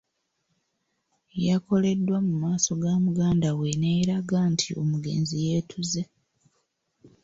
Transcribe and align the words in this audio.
Yakoledwa 1.47 2.17
mu 2.27 2.33
maaso 2.43 2.69
ga 2.81 2.93
muganda 3.05 3.49
we 3.57 3.69
n’eraga 3.81 4.39
nti 4.53 4.69
omugenzi 4.81 5.35
yeetuze. 5.45 6.01